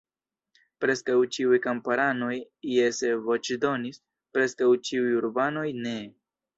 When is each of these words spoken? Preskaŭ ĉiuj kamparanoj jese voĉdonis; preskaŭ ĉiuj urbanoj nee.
Preskaŭ 0.85 1.17
ĉiuj 1.37 1.59
kamparanoj 1.67 2.33
jese 2.79 3.13
voĉdonis; 3.31 4.03
preskaŭ 4.35 4.75
ĉiuj 4.91 5.17
urbanoj 5.23 5.71
nee. 5.89 6.07